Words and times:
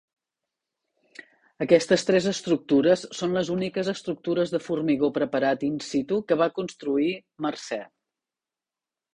Aquestes 1.65 2.05
tres 2.07 2.27
estructures 2.31 3.03
són 3.19 3.37
les 3.39 3.51
úniques 3.57 3.91
estructures 3.93 4.55
de 4.55 4.63
formigó 4.69 5.11
preparat 5.21 5.69
in 5.71 5.79
situ 5.91 6.19
que 6.31 6.39
va 6.43 6.51
construir 6.59 7.11
Mercer. 7.49 7.83